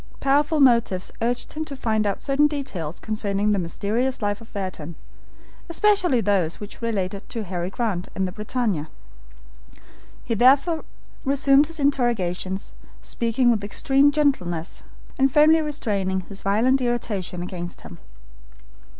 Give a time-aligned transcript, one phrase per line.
[0.19, 4.95] Powerful motives urged him to find out certain details concerning the mysterious life of Ayrton,
[5.69, 8.89] especially those which related to Harry Grant and the BRITANNIA.
[10.23, 10.85] He therefore
[11.23, 14.81] resumed his interrogations, speaking with extreme gentleness
[15.19, 17.99] and firmly restraining his violent irritation against him.